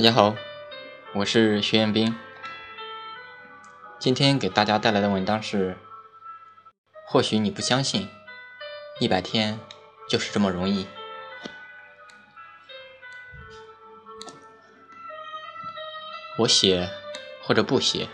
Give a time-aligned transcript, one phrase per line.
[0.00, 0.34] 大家好，
[1.12, 2.16] 我是徐彦斌。
[3.98, 5.76] 今天给大家带来的文章是：
[7.06, 8.08] 或许你不相信，
[8.98, 9.60] 一百天
[10.08, 10.86] 就是这么容易。
[16.38, 16.88] 我写
[17.42, 18.08] 或者不写，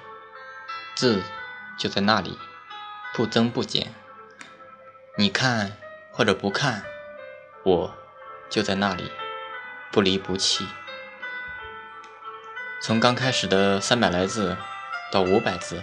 [0.96, 1.22] 字
[1.78, 2.36] 就在那里，
[3.14, 3.94] 不增不减。
[5.16, 5.76] 你看
[6.10, 6.82] 或者不看，
[7.62, 7.94] 我
[8.50, 9.08] 就在那里，
[9.92, 10.66] 不离不弃。
[12.82, 14.56] 从刚开始的三百来字，
[15.10, 15.82] 到五百字，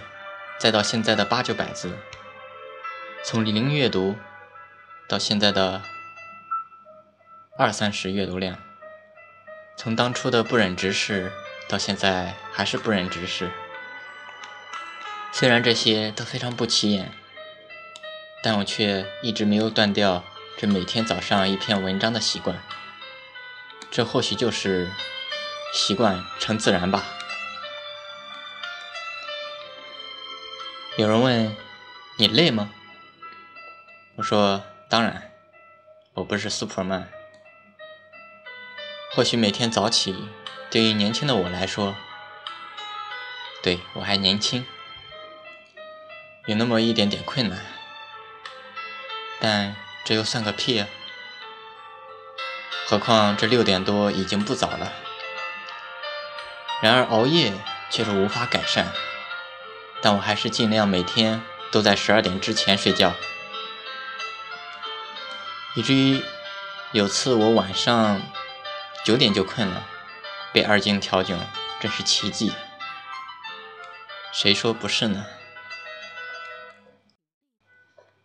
[0.58, 1.90] 再到现在的八九百字；
[3.24, 4.16] 从零阅读
[5.06, 5.82] 到现在的
[7.58, 8.54] 二三十阅读量；
[9.76, 11.30] 从当初的不忍直视
[11.68, 13.50] 到现在还是不忍直视。
[15.30, 17.12] 虽然这些都非常不起眼，
[18.42, 20.24] 但我却一直没有断掉
[20.56, 22.62] 这每天早上一篇文章的习惯。
[23.90, 24.88] 这或许就是。
[25.74, 27.02] 习惯成自然吧。
[30.96, 31.54] 有人问
[32.16, 32.70] 你累吗？
[34.14, 35.32] 我说当然，
[36.14, 37.06] 我不是 Superman。
[39.12, 40.28] 或许每天早起
[40.70, 41.96] 对于年轻的我来说，
[43.60, 44.64] 对我还年轻，
[46.46, 47.58] 有那么一点点困难，
[49.40, 50.86] 但这又算个屁啊！
[52.86, 54.92] 何况这六点多已经不早了。
[56.82, 57.52] 然而熬夜
[57.88, 58.92] 却是无法改善，
[60.02, 61.40] 但我还是尽量每天
[61.72, 63.14] 都在十二点之前睡觉，
[65.76, 66.22] 以至于
[66.92, 68.20] 有次我晚上
[69.04, 69.86] 九点就困了，
[70.52, 71.38] 被二经调醒，
[71.80, 72.52] 真是奇迹。
[74.32, 75.24] 谁说不是呢？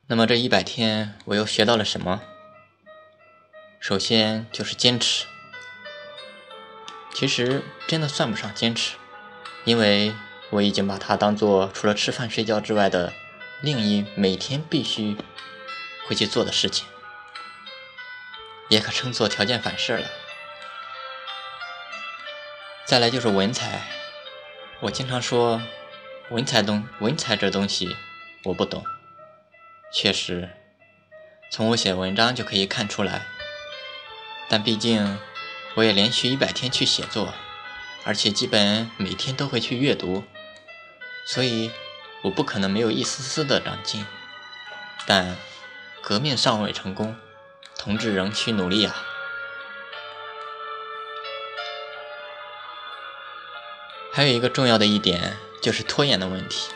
[0.08, 2.22] 那么这一百天我又学到了什么？
[3.80, 5.25] 首先就是坚持。
[7.20, 8.95] 其实真的算不上坚持，
[9.66, 10.16] 因为
[10.52, 13.12] 我已经把它当做除了吃饭睡觉之外的
[13.62, 15.18] 另一每天必须
[16.07, 16.88] 会去做的事情，
[18.69, 20.07] 也可称作条件反射了。
[22.85, 23.81] 再来就是文采，
[24.80, 25.62] 我经常说
[26.30, 27.97] 文采东文采这东西
[28.46, 28.86] 我不懂，
[29.91, 30.51] 确实
[31.51, 33.25] 从我写文章就可以看出来，
[34.47, 35.19] 但毕竟。
[35.75, 37.34] 我也连续一百天去写作，
[38.03, 40.24] 而且基本每天都会去阅读，
[41.25, 41.72] 所以
[42.24, 44.06] 我不可能没有一丝丝的长进。
[45.06, 45.38] 但
[46.02, 47.16] 革命尚未成功，
[47.78, 48.96] 同志仍需努力啊！
[54.12, 56.69] 还有一个重要的一点就是拖延的问题。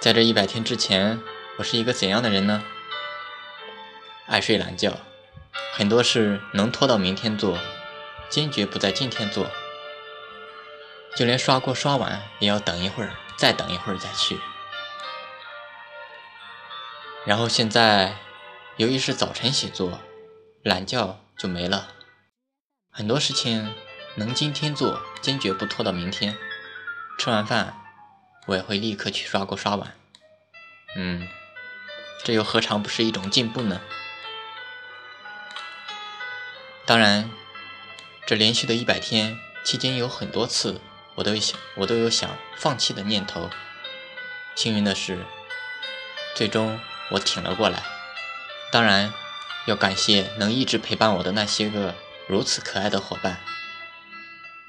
[0.00, 1.20] 在这一百天之前，
[1.56, 2.62] 我是一个怎样的人呢？
[4.26, 5.07] 爱睡懒觉。
[5.72, 7.58] 很多事能拖到明天做，
[8.28, 9.50] 坚决不在今天做。
[11.16, 14.38] 就连刷锅刷碗也要等一会儿，再等一会儿再去。
[17.24, 18.16] 然后现在，
[18.76, 20.00] 由于是早晨写作，
[20.62, 21.88] 懒觉就没了。
[22.90, 23.74] 很多事情
[24.16, 26.36] 能今天做，坚决不拖到明天。
[27.18, 27.80] 吃完饭，
[28.46, 29.94] 我也会立刻去刷锅刷碗。
[30.96, 31.28] 嗯，
[32.24, 33.80] 这又何尝不是一种进步呢？
[36.88, 37.30] 当然，
[38.26, 40.80] 这连续的一百天期间有很多次，
[41.16, 43.50] 我都想，我都有想放弃的念头。
[44.54, 45.26] 幸运的是，
[46.34, 47.82] 最终我挺了过来。
[48.72, 49.12] 当然，
[49.66, 51.94] 要感谢能一直陪伴我的那些个
[52.26, 53.38] 如此可爱的伙伴，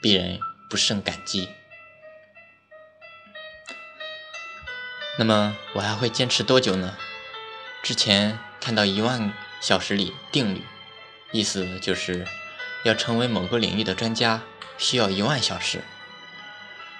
[0.03, 1.47] 鄙人不胜感激。
[5.17, 6.97] 那么，我还会坚持多久呢？
[7.81, 9.31] 之前看到一万
[9.61, 10.61] 小时里定律。
[11.31, 12.25] 意思就是
[12.83, 14.41] 要成为某个领域的专家，
[14.77, 15.83] 需要一万小时。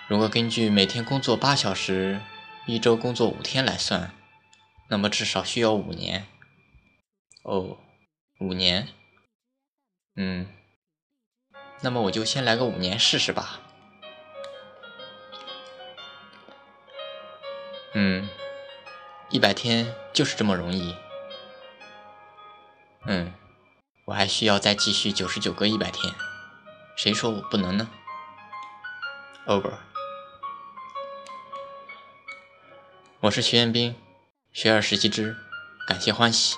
[0.07, 2.19] 如果根据每天工作八小时，
[2.67, 4.11] 一周工作五天来算，
[4.89, 6.27] 那么至少需要五年。
[7.43, 7.77] 哦，
[8.39, 8.89] 五年？
[10.15, 10.47] 嗯，
[11.81, 13.59] 那么我就先来个五年试试吧。
[17.95, 18.29] 嗯，
[19.29, 20.95] 一百天就是这么容易。
[23.05, 23.33] 嗯。
[24.09, 26.11] 我还需要再继续九十九个一百天，
[26.95, 27.87] 谁说我不能呢
[29.45, 29.73] ？Over。
[33.19, 33.95] 我是徐彦斌，
[34.51, 35.37] 学而时习之，
[35.87, 36.57] 感谢欢喜。